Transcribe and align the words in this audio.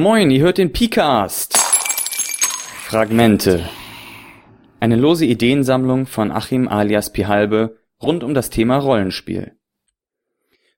Moin, 0.00 0.30
ihr 0.30 0.42
hört 0.42 0.58
den 0.58 0.72
Picast. 0.72 1.58
Fragmente. 2.86 3.68
Eine 4.78 4.94
lose 4.94 5.24
Ideensammlung 5.24 6.06
von 6.06 6.30
Achim 6.30 6.68
alias 6.68 7.10
Pihalbe 7.10 7.80
rund 8.00 8.22
um 8.22 8.32
das 8.32 8.48
Thema 8.48 8.76
Rollenspiel. 8.76 9.56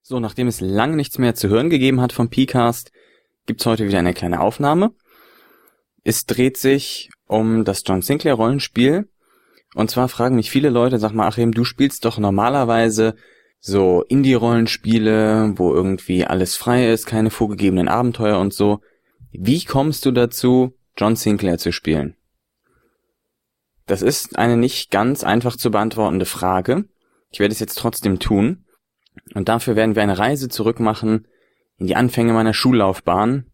So, 0.01 0.21
nachdem 0.21 0.49
es 0.49 0.63
lang 0.63 0.97
nichts 0.97 1.19
mehr 1.19 1.35
zu 1.35 1.51
hören 1.51 1.69
gegeben 1.69 2.01
hat 2.01 2.15
vom 2.15 2.31
Picast, 2.31 2.93
gibt's 3.45 3.67
heute 3.67 3.87
wieder 3.87 3.99
eine 3.99 4.15
kleine 4.15 4.41
Aufnahme. 4.41 4.93
Es 6.03 6.25
dreht 6.25 6.57
sich 6.57 7.11
um 7.27 7.67
das 7.67 7.83
John 7.85 8.01
Sinclair 8.01 8.37
Rollenspiel. 8.37 9.11
Und 9.75 9.91
zwar 9.91 10.09
fragen 10.09 10.37
mich 10.37 10.51
viele 10.51 10.71
Leute, 10.71 10.99
sag 10.99 11.13
mal, 11.13 11.29
Achim, 11.29 11.53
du 11.53 11.65
spielst 11.65 12.07
doch 12.07 12.17
normalerweise 12.17 13.17
so 13.59 14.03
Indie-Rollenspiele, 14.09 15.53
wo 15.57 15.75
irgendwie 15.75 16.25
alles 16.25 16.57
frei 16.57 16.91
ist, 16.91 17.05
keine 17.05 17.29
vorgegebenen 17.29 17.89
Abenteuer 17.89 18.39
und 18.39 18.55
so. 18.55 18.81
Wie 19.33 19.65
kommst 19.65 20.07
du 20.07 20.11
dazu, 20.11 20.77
John 20.97 21.17
Sinclair 21.17 21.59
zu 21.59 21.73
spielen? 21.73 22.17
Das 23.87 24.03
ist 24.03 24.39
eine 24.39 24.57
nicht 24.57 24.91
ganz 24.91 25.25
einfach 25.25 25.57
zu 25.57 25.71
beantwortende 25.71 26.27
Frage. 26.27 26.85
Ich 27.31 27.41
werde 27.41 27.53
es 27.53 27.61
jetzt 27.61 27.79
trotzdem 27.79 28.19
tun. 28.19 28.65
Und 29.35 29.49
dafür 29.49 29.77
werden 29.77 29.95
wir 29.95 30.03
eine 30.03 30.19
Reise 30.19 30.49
zurück 30.49 30.81
machen 30.81 31.27
in 31.77 31.87
die 31.87 31.97
Anfänge 31.97 32.33
meiner 32.33 32.55
Schullaufbahn. 32.55 33.51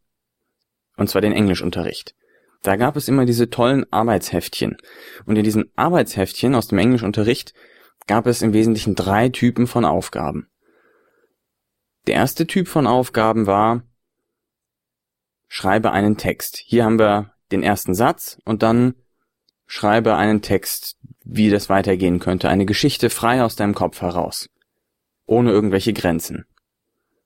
Und 0.96 1.08
zwar 1.10 1.20
den 1.20 1.32
Englischunterricht. 1.32 2.14
Da 2.62 2.76
gab 2.76 2.96
es 2.96 3.08
immer 3.08 3.26
diese 3.26 3.50
tollen 3.50 3.90
Arbeitsheftchen. 3.92 4.76
Und 5.24 5.36
in 5.36 5.45
diesen 5.45 5.70
Arbeitsheftchen 5.76 6.54
aus 6.54 6.68
dem 6.68 6.78
Englischunterricht 6.78 7.54
gab 8.06 8.26
es 8.26 8.42
im 8.42 8.52
Wesentlichen 8.52 8.95
drei 8.95 9.28
Typen 9.28 9.66
von 9.66 9.84
Aufgaben. 9.84 10.48
Der 12.06 12.14
erste 12.14 12.46
Typ 12.46 12.68
von 12.68 12.86
Aufgaben 12.86 13.46
war, 13.46 13.82
schreibe 15.48 15.92
einen 15.92 16.16
Text. 16.16 16.59
Hier 16.64 16.84
haben 16.84 16.98
wir 16.98 17.32
den 17.52 17.62
ersten 17.62 17.95
Satz 17.95 18.38
und 18.45 18.62
dann 18.62 18.95
schreibe 19.66 20.16
einen 20.16 20.43
Text, 20.43 20.96
wie 21.24 21.51
das 21.51 21.68
weitergehen 21.68 22.18
könnte. 22.18 22.48
Eine 22.48 22.66
Geschichte 22.66 23.10
frei 23.10 23.43
aus 23.43 23.57
deinem 23.57 23.74
Kopf 23.74 24.01
heraus. 24.01 24.48
Ohne 25.26 25.51
irgendwelche 25.51 25.93
Grenzen. 25.93 26.46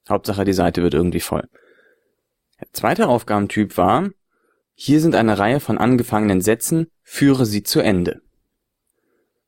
Hauptsache 0.09 0.45
die 0.45 0.53
Seite 0.53 0.83
wird 0.83 0.95
irgendwie 0.95 1.21
voll. 1.21 1.49
Der 2.61 2.69
zweite 2.73 3.09
Aufgabentyp 3.09 3.77
war, 3.77 4.11
hier 4.75 5.01
sind 5.01 5.15
eine 5.15 5.39
Reihe 5.39 5.61
von 5.61 5.79
angefangenen 5.79 6.41
Sätzen, 6.41 6.91
führe 7.03 7.47
sie 7.47 7.63
zu 7.63 7.81
Ende. 7.81 8.23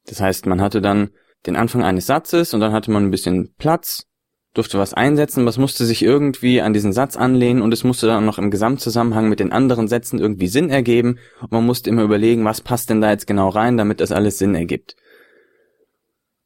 Das 0.07 0.21
heißt, 0.21 0.47
man 0.47 0.61
hatte 0.61 0.81
dann 0.81 1.11
den 1.47 1.57
Anfang 1.57 1.83
eines 1.83 2.07
Satzes 2.07 2.55
und 2.55 2.61
dann 2.61 2.73
hatte 2.73 2.91
man 2.91 3.05
ein 3.05 3.11
bisschen 3.11 3.55
Platz 3.57 4.07
durfte 4.55 4.79
was 4.79 4.93
einsetzen, 4.93 5.47
was 5.47 5.57
musste 5.57 5.87
sich 5.87 6.03
irgendwie 6.03 6.61
an 6.61 6.73
diesen 6.73 6.93
Satz 6.93 7.17
anlehnen 7.17 7.63
und 7.63 7.73
es 7.73 7.85
musste 7.85 8.07
dann 8.07 8.27
noch 8.27 8.39
im 8.39 8.51
Gesamtzusammenhang 8.51 9.29
mit 9.29 9.41
den 9.41 9.53
anderen 9.53 9.89
Sätzen 9.89 10.19
irgendwie 10.19 10.49
Sinn 10.49 10.69
ergeben 10.69 11.19
und 11.41 11.53
man 11.53 11.65
musste 11.65 11.89
immer 11.89 12.03
überlegen, 12.03 12.45
was 12.45 12.61
passt 12.61 12.91
denn 12.91 13.01
da 13.01 13.11
jetzt 13.11 13.27
genau 13.27 13.49
rein, 13.49 13.77
damit 13.77 14.01
das 14.01 14.13
alles 14.13 14.39
Sinn 14.39 14.55
ergibt. 14.55 14.97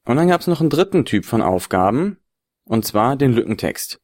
Und 0.04 0.16
dann 0.16 0.28
gab 0.28 0.40
es 0.40 0.46
noch 0.46 0.60
einen 0.60 0.70
dritten 0.70 1.04
Typ 1.04 1.24
von 1.24 1.42
Aufgaben, 1.42 2.18
und 2.64 2.84
zwar 2.84 3.16
den 3.16 3.32
Lückentext, 3.32 4.00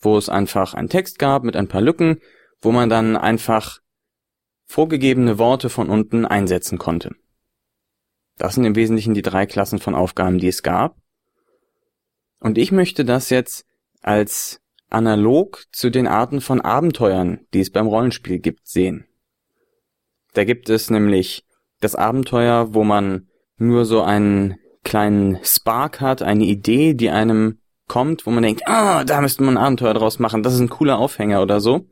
wo 0.00 0.16
es 0.16 0.30
einfach 0.30 0.72
einen 0.74 0.88
Text 0.88 1.18
gab 1.18 1.44
mit 1.44 1.56
ein 1.56 1.68
paar 1.68 1.82
Lücken, 1.82 2.20
wo 2.62 2.72
man 2.72 2.88
dann 2.88 3.16
einfach 3.16 3.80
vorgegebene 4.66 5.38
Worte 5.38 5.68
von 5.68 5.90
unten 5.90 6.24
einsetzen 6.24 6.78
konnte. 6.78 7.14
Das 8.36 8.54
sind 8.54 8.64
im 8.64 8.76
Wesentlichen 8.76 9.14
die 9.14 9.22
drei 9.22 9.46
Klassen 9.46 9.78
von 9.78 9.94
Aufgaben, 9.94 10.38
die 10.38 10.48
es 10.48 10.62
gab. 10.62 10.96
Und 12.40 12.58
ich 12.58 12.72
möchte 12.72 13.04
das 13.04 13.30
jetzt 13.30 13.66
als 14.02 14.60
analog 14.90 15.64
zu 15.72 15.90
den 15.90 16.06
Arten 16.06 16.40
von 16.40 16.60
Abenteuern, 16.60 17.40
die 17.52 17.60
es 17.60 17.70
beim 17.70 17.86
Rollenspiel 17.86 18.38
gibt, 18.38 18.66
sehen. 18.66 19.06
Da 20.34 20.44
gibt 20.44 20.70
es 20.70 20.90
nämlich 20.90 21.44
das 21.80 21.94
Abenteuer, 21.94 22.74
wo 22.74 22.84
man 22.84 23.28
nur 23.56 23.84
so 23.84 24.02
einen 24.02 24.56
kleinen 24.84 25.38
Spark 25.42 26.00
hat, 26.00 26.22
eine 26.22 26.44
Idee, 26.44 26.94
die 26.94 27.10
einem 27.10 27.58
kommt, 27.88 28.26
wo 28.26 28.30
man 28.30 28.42
denkt, 28.42 28.62
ah, 28.66 29.04
da 29.04 29.20
müsste 29.20 29.42
man 29.42 29.56
ein 29.56 29.64
Abenteuer 29.64 29.94
draus 29.94 30.18
machen, 30.18 30.42
das 30.42 30.54
ist 30.54 30.60
ein 30.60 30.68
cooler 30.68 30.98
Aufhänger 30.98 31.42
oder 31.42 31.60
so. 31.60 31.86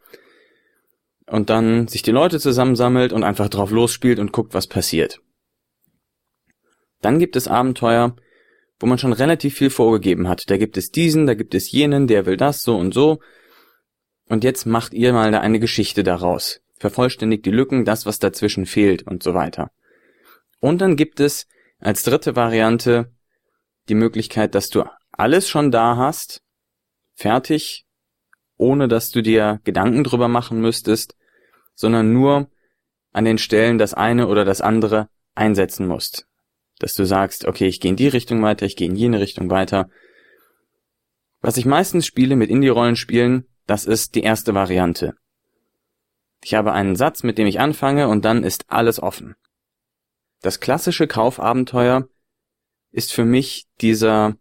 Und 1.26 1.50
dann 1.50 1.88
sich 1.88 2.02
die 2.02 2.12
Leute 2.12 2.38
zusammensammelt 2.38 3.12
und 3.12 3.24
einfach 3.24 3.48
drauf 3.48 3.70
losspielt 3.70 4.20
und 4.20 4.32
guckt, 4.32 4.54
was 4.54 4.68
passiert. 4.68 5.20
Dann 7.02 7.18
gibt 7.18 7.34
es 7.34 7.48
Abenteuer, 7.48 8.14
wo 8.78 8.86
man 8.86 8.98
schon 8.98 9.12
relativ 9.12 9.54
viel 9.54 9.70
vorgegeben 9.70 10.28
hat. 10.28 10.50
Da 10.50 10.56
gibt 10.56 10.76
es 10.76 10.90
diesen, 10.90 11.26
da 11.26 11.34
gibt 11.34 11.54
es 11.54 11.70
jenen, 11.70 12.06
der 12.06 12.26
will 12.26 12.36
das, 12.36 12.62
so 12.62 12.76
und 12.76 12.92
so. 12.92 13.20
Und 14.28 14.44
jetzt 14.44 14.66
macht 14.66 14.92
ihr 14.92 15.12
mal 15.12 15.30
da 15.30 15.40
eine 15.40 15.60
Geschichte 15.60 16.02
daraus. 16.02 16.60
Vervollständigt 16.78 17.46
die 17.46 17.50
Lücken, 17.50 17.84
das, 17.84 18.04
was 18.04 18.18
dazwischen 18.18 18.66
fehlt 18.66 19.02
und 19.02 19.22
so 19.22 19.34
weiter. 19.34 19.70
Und 20.60 20.80
dann 20.80 20.96
gibt 20.96 21.20
es 21.20 21.46
als 21.78 22.02
dritte 22.02 22.36
Variante 22.36 23.12
die 23.88 23.94
Möglichkeit, 23.94 24.54
dass 24.54 24.68
du 24.68 24.84
alles 25.12 25.48
schon 25.48 25.70
da 25.70 25.96
hast, 25.96 26.42
fertig, 27.14 27.86
ohne 28.58 28.88
dass 28.88 29.10
du 29.10 29.22
dir 29.22 29.60
Gedanken 29.64 30.04
drüber 30.04 30.28
machen 30.28 30.60
müsstest, 30.60 31.16
sondern 31.74 32.12
nur 32.12 32.50
an 33.12 33.24
den 33.24 33.38
Stellen 33.38 33.78
das 33.78 33.94
eine 33.94 34.26
oder 34.28 34.44
das 34.44 34.60
andere 34.60 35.08
einsetzen 35.34 35.86
musst 35.86 36.26
dass 36.78 36.94
du 36.94 37.04
sagst, 37.04 37.46
okay, 37.46 37.66
ich 37.66 37.80
gehe 37.80 37.90
in 37.90 37.96
die 37.96 38.08
Richtung 38.08 38.42
weiter, 38.42 38.66
ich 38.66 38.76
gehe 38.76 38.88
in 38.88 38.96
jene 38.96 39.20
Richtung 39.20 39.50
weiter. 39.50 39.88
Was 41.40 41.56
ich 41.56 41.64
meistens 41.64 42.06
spiele 42.06 42.36
mit 42.36 42.50
Indie-Rollenspielen, 42.50 43.46
das 43.66 43.84
ist 43.84 44.14
die 44.14 44.22
erste 44.22 44.54
Variante. 44.54 45.14
Ich 46.42 46.54
habe 46.54 46.72
einen 46.72 46.96
Satz, 46.96 47.22
mit 47.22 47.38
dem 47.38 47.46
ich 47.46 47.60
anfange 47.60 48.08
und 48.08 48.24
dann 48.24 48.44
ist 48.44 48.66
alles 48.68 49.02
offen. 49.02 49.34
Das 50.42 50.60
klassische 50.60 51.06
Kaufabenteuer 51.06 52.08
ist 52.92 53.12
für 53.12 53.24
mich 53.24 53.66
dieser 53.80 54.36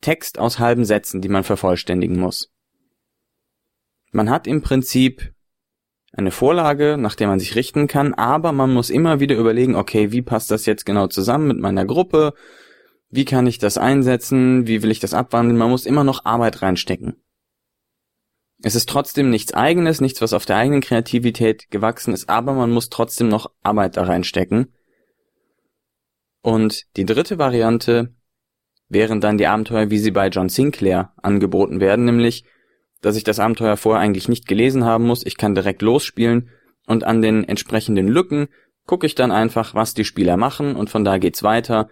Text 0.00 0.38
aus 0.38 0.58
halben 0.58 0.84
Sätzen, 0.84 1.20
die 1.20 1.28
man 1.28 1.44
vervollständigen 1.44 2.18
muss. 2.18 2.50
Man 4.10 4.30
hat 4.30 4.46
im 4.46 4.62
Prinzip 4.62 5.31
eine 6.12 6.30
Vorlage, 6.30 6.96
nach 6.98 7.14
der 7.14 7.28
man 7.28 7.40
sich 7.40 7.56
richten 7.56 7.86
kann, 7.86 8.14
aber 8.14 8.52
man 8.52 8.72
muss 8.72 8.90
immer 8.90 9.20
wieder 9.20 9.36
überlegen, 9.36 9.76
okay, 9.76 10.12
wie 10.12 10.22
passt 10.22 10.50
das 10.50 10.66
jetzt 10.66 10.84
genau 10.84 11.06
zusammen 11.06 11.48
mit 11.48 11.58
meiner 11.58 11.86
Gruppe? 11.86 12.34
Wie 13.08 13.24
kann 13.24 13.46
ich 13.46 13.58
das 13.58 13.78
einsetzen? 13.78 14.66
Wie 14.66 14.82
will 14.82 14.90
ich 14.90 15.00
das 15.00 15.14
abwandeln? 15.14 15.58
Man 15.58 15.70
muss 15.70 15.86
immer 15.86 16.04
noch 16.04 16.24
Arbeit 16.24 16.62
reinstecken. 16.62 17.16
Es 18.62 18.74
ist 18.74 18.88
trotzdem 18.88 19.30
nichts 19.30 19.54
eigenes, 19.54 20.00
nichts, 20.00 20.20
was 20.20 20.32
auf 20.32 20.46
der 20.46 20.56
eigenen 20.56 20.82
Kreativität 20.82 21.70
gewachsen 21.70 22.14
ist, 22.14 22.28
aber 22.28 22.52
man 22.52 22.70
muss 22.70 22.90
trotzdem 22.90 23.28
noch 23.28 23.50
Arbeit 23.62 23.96
da 23.96 24.04
reinstecken. 24.04 24.72
Und 26.42 26.84
die 26.96 27.04
dritte 27.04 27.38
Variante 27.38 28.14
wären 28.88 29.20
dann 29.20 29.38
die 29.38 29.46
Abenteuer, 29.46 29.90
wie 29.90 29.98
sie 29.98 30.10
bei 30.10 30.28
John 30.28 30.48
Sinclair 30.48 31.12
angeboten 31.16 31.80
werden, 31.80 32.04
nämlich 32.04 32.44
dass 33.02 33.16
ich 33.16 33.24
das 33.24 33.38
Abenteuer 33.38 33.76
vorher 33.76 34.00
eigentlich 34.00 34.28
nicht 34.28 34.48
gelesen 34.48 34.84
haben 34.84 35.04
muss. 35.04 35.26
Ich 35.26 35.36
kann 35.36 35.54
direkt 35.54 35.82
losspielen 35.82 36.48
und 36.86 37.04
an 37.04 37.20
den 37.20 37.44
entsprechenden 37.44 38.08
Lücken 38.08 38.48
gucke 38.86 39.06
ich 39.06 39.14
dann 39.14 39.30
einfach, 39.30 39.74
was 39.74 39.94
die 39.94 40.04
Spieler 40.04 40.36
machen 40.36 40.74
und 40.74 40.88
von 40.88 41.04
da 41.04 41.18
geht's 41.18 41.42
weiter. 41.42 41.90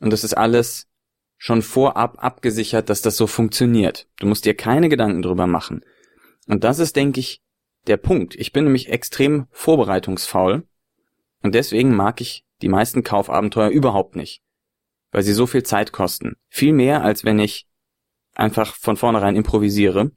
Und 0.00 0.12
das 0.12 0.24
ist 0.24 0.34
alles 0.34 0.88
schon 1.36 1.62
vorab 1.62 2.16
abgesichert, 2.22 2.88
dass 2.88 3.02
das 3.02 3.16
so 3.16 3.26
funktioniert. 3.26 4.08
Du 4.18 4.26
musst 4.26 4.44
dir 4.44 4.54
keine 4.54 4.88
Gedanken 4.88 5.22
drüber 5.22 5.46
machen. 5.46 5.84
Und 6.46 6.64
das 6.64 6.78
ist, 6.78 6.96
denke 6.96 7.20
ich, 7.20 7.42
der 7.86 7.96
Punkt. 7.96 8.34
Ich 8.34 8.52
bin 8.52 8.64
nämlich 8.64 8.90
extrem 8.90 9.46
vorbereitungsfaul 9.50 10.66
und 11.42 11.54
deswegen 11.54 11.94
mag 11.94 12.20
ich 12.20 12.44
die 12.62 12.68
meisten 12.68 13.02
Kaufabenteuer 13.02 13.68
überhaupt 13.68 14.16
nicht, 14.16 14.42
weil 15.12 15.22
sie 15.22 15.32
so 15.32 15.46
viel 15.46 15.62
Zeit 15.62 15.92
kosten. 15.92 16.36
Viel 16.48 16.72
mehr, 16.72 17.04
als 17.04 17.24
wenn 17.24 17.38
ich 17.38 17.66
einfach 18.34 18.74
von 18.74 18.96
vornherein 18.96 19.36
improvisiere. 19.36 20.10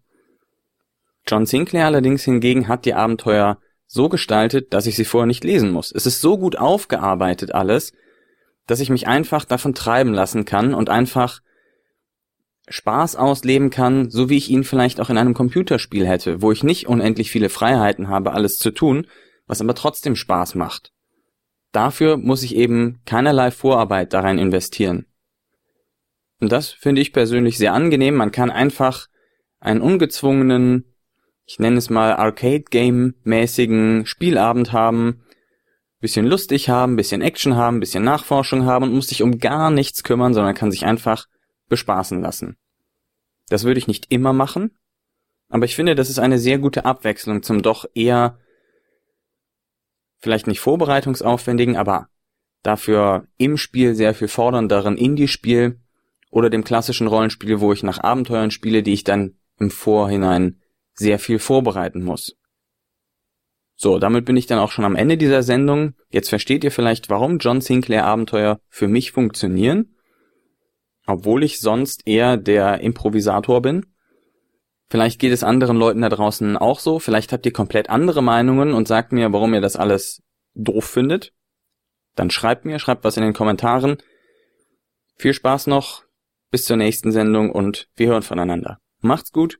John 1.28 1.46
Sinclair 1.46 1.86
allerdings 1.86 2.24
hingegen 2.24 2.68
hat 2.68 2.86
die 2.86 2.94
Abenteuer 2.94 3.60
so 3.88 4.10
gestaltet, 4.10 4.74
dass 4.74 4.86
ich 4.86 4.96
sie 4.96 5.06
vorher 5.06 5.26
nicht 5.26 5.44
lesen 5.44 5.72
muss. 5.72 5.92
Es 5.92 6.06
ist 6.06 6.22
so 6.22 6.38
gut 6.38 6.58
aufgearbeitet 6.58 7.54
alles, 7.54 7.94
dass 8.68 8.80
ich 8.80 8.90
mich 8.90 9.08
einfach 9.08 9.46
davon 9.46 9.74
treiben 9.74 10.14
lassen 10.14 10.46
kann 10.46 10.74
und 10.74 10.90
einfach 10.90 11.42
Spaß 12.70 13.16
ausleben 13.16 13.72
kann, 13.72 14.12
so 14.12 14.30
wie 14.30 14.38
ich 14.38 14.50
ihn 14.50 14.64
vielleicht 14.64 15.02
auch 15.02 15.10
in 15.10 15.18
einem 15.18 15.34
Computerspiel 15.34 16.08
hätte, 16.08 16.42
wo 16.44 16.52
ich 16.52 16.64
nicht 16.64 16.88
unendlich 16.88 17.32
viele 17.32 17.50
Freiheiten 17.50 18.10
habe, 18.10 18.32
alles 18.34 18.58
zu 18.58 18.70
tun, 18.72 19.08
was 19.48 19.60
aber 19.62 19.74
trotzdem 19.74 20.16
Spaß 20.16 20.54
macht. 20.54 20.94
Dafür 21.72 22.18
muss 22.18 22.44
ich 22.44 22.56
eben 22.56 23.02
keinerlei 23.06 23.50
Vorarbeit 23.50 24.14
darein 24.14 24.38
investieren. 24.38 25.08
Und 26.40 26.52
das 26.52 26.70
finde 26.70 27.02
ich 27.02 27.12
persönlich 27.12 27.58
sehr 27.58 27.74
angenehm. 27.74 28.16
Man 28.16 28.32
kann 28.32 28.52
einfach 28.52 29.08
einen 29.60 29.82
ungezwungenen, 29.82 30.89
ich 31.50 31.58
nenne 31.58 31.78
es 31.78 31.90
mal 31.90 32.16
Arcade-Game-mäßigen 32.16 34.06
Spielabend 34.06 34.72
haben, 34.72 35.24
bisschen 36.00 36.28
lustig 36.28 36.70
haben, 36.70 36.96
bisschen 36.96 37.24
Action 37.24 37.56
haben, 37.56 37.80
bisschen 37.80 38.04
Nachforschung 38.04 38.66
haben 38.66 38.84
und 38.86 38.94
muss 38.94 39.08
sich 39.08 39.24
um 39.24 39.40
gar 39.40 39.72
nichts 39.72 40.04
kümmern, 40.04 40.36
sondern 40.36 40.54
kann 40.54 40.70
sich 40.70 40.86
einfach 40.86 41.26
bespaßen 41.68 42.22
lassen. 42.22 42.56
Das 43.48 43.64
würde 43.64 43.80
ich 43.80 43.88
nicht 43.88 44.12
immer 44.12 44.32
machen. 44.32 44.78
Aber 45.50 45.66
ich 45.66 45.76
finde, 45.76 45.96
das 45.96 46.12
ist 46.12 46.20
eine 46.20 46.38
sehr 46.38 46.60
gute 46.60 46.86
Abwechslung 46.86 47.42
zum 47.42 47.64
doch 47.64 47.86
eher 47.96 48.38
vielleicht 50.20 50.46
nicht 50.46 50.60
vorbereitungsaufwendigen, 50.60 51.78
aber 51.78 52.10
dafür 52.62 53.26
im 53.38 53.58
Spiel 53.58 53.96
sehr 53.96 54.14
viel 54.14 54.28
fordernderen 54.28 54.98
Indie-Spiel 54.98 55.80
oder 56.30 56.52
dem 56.52 56.64
klassischen 56.64 57.08
Rollenspiel, 57.08 57.60
wo 57.60 57.74
ich 57.74 57.82
nach 57.82 58.04
Abenteuern 58.04 58.52
spiele, 58.52 58.84
die 58.84 58.94
ich 58.94 59.04
dann 59.04 59.40
im 59.58 59.72
Vorhinein 59.72 60.62
sehr 61.00 61.18
viel 61.18 61.40
vorbereiten 61.40 62.04
muss. 62.04 62.36
So, 63.76 63.98
damit 63.98 64.26
bin 64.26 64.36
ich 64.36 64.46
dann 64.46 64.60
auch 64.60 64.72
schon 64.72 64.84
am 64.84 64.98
Ende 64.98 65.18
dieser 65.18 65.42
Sendung. 65.42 65.94
Jetzt 66.10 66.28
versteht 66.28 66.66
ihr 66.66 66.72
vielleicht, 66.72 67.10
warum 67.10 67.38
John 67.38 67.62
Sinclair 67.62 68.06
Abenteuer 68.06 68.60
für 68.68 68.90
mich 68.90 69.14
funktionieren, 69.14 69.96
obwohl 71.08 71.44
ich 71.44 71.62
sonst 71.62 72.06
eher 72.06 72.36
der 72.36 72.82
Improvisator 72.82 73.62
bin. 73.62 73.86
Vielleicht 74.90 75.20
geht 75.20 75.32
es 75.32 75.44
anderen 75.44 75.78
Leuten 75.78 76.02
da 76.02 76.10
draußen 76.10 76.58
auch 76.58 76.80
so. 76.80 77.00
Vielleicht 77.00 77.32
habt 77.32 77.46
ihr 77.46 77.54
komplett 77.54 77.90
andere 77.90 78.22
Meinungen 78.22 78.74
und 78.74 78.88
sagt 78.88 79.14
mir, 79.14 79.32
warum 79.32 79.54
ihr 79.54 79.62
das 79.62 79.78
alles 79.78 80.22
doof 80.56 80.84
findet. 80.84 81.32
Dann 82.16 82.32
schreibt 82.32 82.66
mir, 82.66 82.80
schreibt 82.80 83.06
was 83.06 83.16
in 83.16 83.24
den 83.24 83.34
Kommentaren. 83.34 83.98
Viel 85.16 85.34
Spaß 85.34 85.68
noch, 85.68 86.04
bis 86.52 86.66
zur 86.66 86.76
nächsten 86.76 87.14
Sendung 87.14 87.50
und 87.52 87.88
wir 87.96 88.08
hören 88.08 88.24
voneinander. 88.24 88.80
Macht's 89.00 89.32
gut. 89.32 89.60